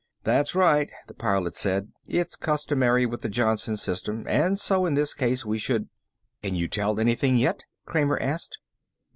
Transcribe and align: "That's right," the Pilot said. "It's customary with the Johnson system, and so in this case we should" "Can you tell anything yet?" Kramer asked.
"That's 0.23 0.55
right," 0.55 0.89
the 1.05 1.13
Pilot 1.13 1.55
said. 1.55 1.91
"It's 2.07 2.35
customary 2.35 3.05
with 3.05 3.21
the 3.21 3.29
Johnson 3.29 3.77
system, 3.77 4.25
and 4.27 4.59
so 4.59 4.87
in 4.87 4.95
this 4.95 5.13
case 5.13 5.45
we 5.45 5.59
should" 5.59 5.89
"Can 6.41 6.55
you 6.55 6.67
tell 6.67 6.99
anything 6.99 7.37
yet?" 7.37 7.65
Kramer 7.85 8.17
asked. 8.19 8.57